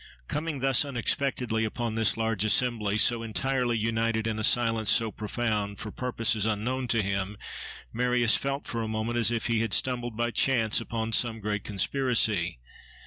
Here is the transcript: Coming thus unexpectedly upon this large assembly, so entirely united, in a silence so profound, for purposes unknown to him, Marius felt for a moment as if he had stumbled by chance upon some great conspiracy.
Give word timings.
Coming 0.27 0.61
thus 0.61 0.83
unexpectedly 0.83 1.63
upon 1.63 1.93
this 1.93 2.17
large 2.17 2.43
assembly, 2.43 2.97
so 2.97 3.21
entirely 3.21 3.77
united, 3.77 4.25
in 4.25 4.39
a 4.39 4.43
silence 4.43 4.89
so 4.89 5.11
profound, 5.11 5.77
for 5.77 5.91
purposes 5.91 6.43
unknown 6.43 6.87
to 6.87 7.03
him, 7.03 7.37
Marius 7.93 8.35
felt 8.35 8.65
for 8.65 8.81
a 8.81 8.87
moment 8.87 9.19
as 9.19 9.29
if 9.29 9.45
he 9.45 9.59
had 9.59 9.73
stumbled 9.73 10.17
by 10.17 10.31
chance 10.31 10.81
upon 10.81 11.11
some 11.13 11.39
great 11.39 11.63
conspiracy. 11.63 12.57